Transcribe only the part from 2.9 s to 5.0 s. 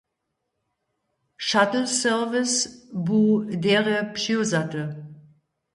bu derje přiwzaty.